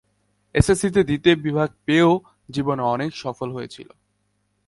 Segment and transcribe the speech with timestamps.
[0.55, 2.11] এইচএসসিতে দ্বিতীয় বিভাগ পেয়েও
[2.49, 3.89] জীবনে অনেকে সফল হয়েছিল।